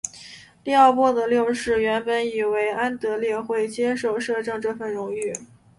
[0.63, 5.31] 利奥波德六世原本以为安德烈会接受摄政这荣誉。